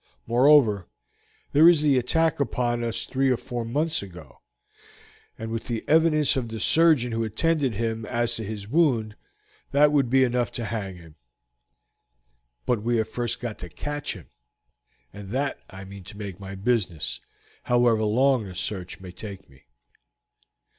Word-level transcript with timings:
Moreover, 0.25 0.87
there 1.51 1.69
is 1.69 1.83
the 1.83 1.95
attack 1.99 2.39
upon 2.39 2.83
us 2.83 3.05
three 3.05 3.29
or 3.29 3.37
four 3.37 3.63
months 3.63 4.01
ago, 4.01 4.41
and 5.37 5.51
with 5.51 5.65
the 5.67 5.87
evidence 5.87 6.35
of 6.35 6.49
the 6.49 6.59
surgeon 6.59 7.11
who 7.11 7.23
attended 7.23 7.75
him 7.75 8.07
as 8.07 8.33
to 8.33 8.43
his 8.43 8.67
wound, 8.67 9.15
that 9.69 9.91
would 9.91 10.09
be 10.09 10.23
enough 10.23 10.51
to 10.53 10.65
hang 10.65 10.95
him. 10.95 11.17
But 12.65 12.81
we 12.81 12.97
have 12.97 13.09
first 13.09 13.39
got 13.39 13.59
to 13.59 13.69
catch 13.69 14.15
him, 14.15 14.25
and 15.13 15.29
that 15.29 15.59
I 15.69 15.85
mean 15.85 16.03
to 16.05 16.17
make 16.17 16.39
my 16.39 16.55
business, 16.55 17.21
however 17.65 18.01
long 18.03 18.45
the 18.45 18.55
search 18.55 18.99
may 19.01 19.11
take 19.11 19.47
me." 19.51 19.65